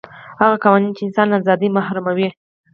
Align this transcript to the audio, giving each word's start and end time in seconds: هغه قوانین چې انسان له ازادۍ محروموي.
هغه 0.41 0.55
قوانین 0.63 0.91
چې 0.97 1.01
انسان 1.05 1.27
له 1.29 1.37
ازادۍ 1.41 1.69
محروموي. 1.77 2.29